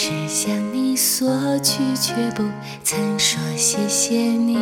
[0.00, 1.28] 是向你索
[1.58, 2.44] 取却不
[2.84, 4.56] 曾说谢谢你。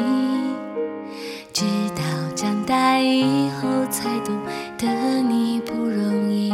[1.53, 1.63] 直
[1.95, 2.03] 到
[2.35, 4.35] 长大以后才懂
[4.79, 6.51] 得你不容易。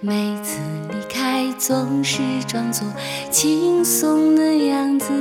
[0.00, 2.88] 每次离开总是装作
[3.30, 5.12] 轻松的样子，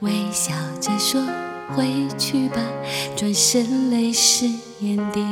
[0.00, 1.18] 微笑着说
[1.74, 2.60] 回去吧，
[3.16, 4.44] 转身泪湿
[4.80, 5.24] 眼底。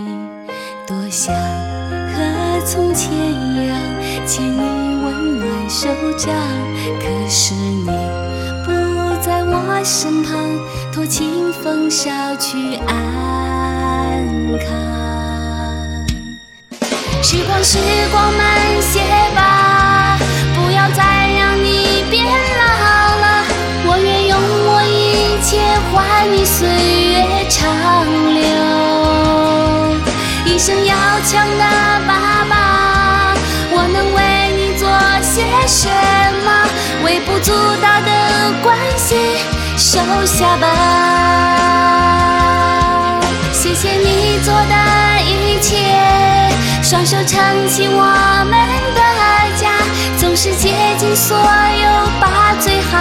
[0.87, 3.79] 多想和从前一样
[4.27, 4.86] 牵你
[5.17, 5.89] 温暖手
[6.19, 6.29] 掌，
[7.01, 7.87] 可是你
[8.65, 8.71] 不
[9.23, 10.37] 在我身旁，
[10.93, 12.95] 托清风捎去安
[14.59, 14.69] 康。
[17.23, 17.79] 时光，时
[18.13, 19.01] 光慢些
[19.35, 20.19] 吧，
[20.55, 21.03] 不要再
[21.39, 23.45] 让你变老了。
[23.87, 25.57] 我愿用我一切
[25.91, 25.95] 换
[26.31, 26.69] 你岁
[27.09, 27.57] 月长
[28.35, 28.45] 留。
[30.45, 31.65] 一生要强的
[39.97, 40.67] 收下吧。
[43.51, 44.75] 谢谢你做的
[45.23, 45.79] 一切，
[46.83, 48.03] 双手撑起我
[48.51, 49.01] 们的
[49.57, 49.71] 家，
[50.19, 51.43] 总是竭尽所有
[52.21, 52.96] 把最好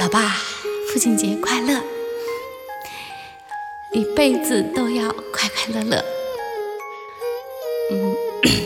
[0.00, 0.34] 老爸，
[0.90, 1.78] 父亲节快乐！
[3.92, 6.02] 一辈子都要快快乐乐。
[7.90, 8.16] 嗯，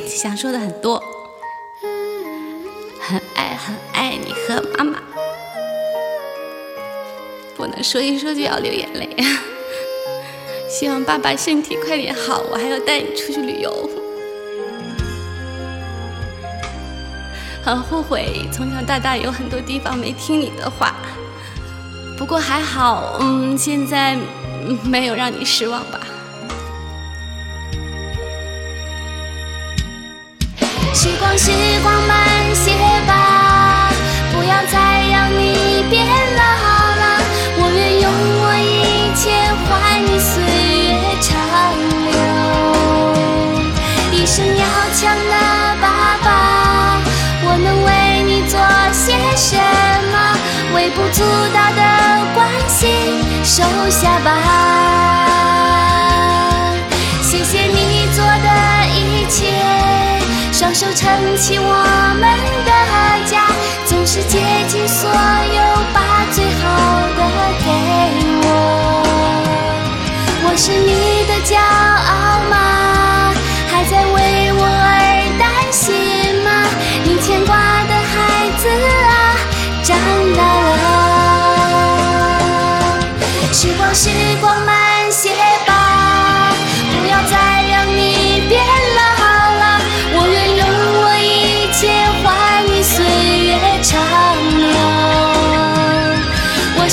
[0.06, 1.02] 想说的很多，
[3.00, 5.02] 很爱很爱你和妈妈，
[7.56, 9.08] 不能说一说就要流眼泪。
[10.68, 13.90] 希望爸爸身体快点好，我还要带你出去旅游。
[17.64, 20.94] 很后悔从小到大有很多地方没听你的话，
[22.16, 24.16] 不过还好，嗯，现在
[24.82, 26.00] 没有让你失望吧。
[30.94, 31.50] 时光，时
[31.82, 32.70] 光慢些
[33.06, 33.90] 吧，
[34.32, 37.20] 不要再让你变老了。
[37.58, 38.10] 我愿用
[38.40, 39.22] 我一切
[39.66, 39.68] 换
[40.00, 40.32] 你岁
[40.86, 41.28] 月长
[42.06, 42.12] 留。
[44.12, 44.64] 一生要
[44.94, 45.34] 强的
[53.44, 54.30] 收下吧
[57.20, 59.52] 谢谢你做的一切
[60.50, 61.62] 双手撑起我
[62.18, 62.22] 们
[62.64, 62.72] 的
[63.26, 63.48] 家
[63.84, 65.60] 总是竭尽所有
[65.92, 66.64] 把最好
[67.18, 67.20] 的
[67.62, 68.33] 给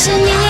[0.04, 0.41] 是你。